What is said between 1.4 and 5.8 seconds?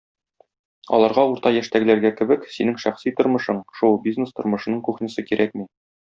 яшьтәгеләргә кебек, синең шәхси тормышың, шоу-бизнес тормышының кухнясы кирәкми.